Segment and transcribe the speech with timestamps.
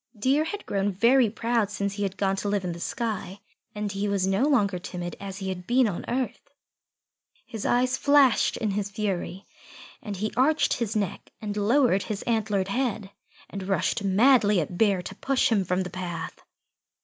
[0.17, 3.39] Deer had grown very proud since he had gone to live in the sky,
[3.75, 6.49] and he was no longer timid as he had been on earth.
[7.45, 9.45] His eyes flashed in his fury,
[10.01, 13.11] and he arched his neck and lowered his antlered head,
[13.47, 16.41] and rushed madly at Bear to push him from the path.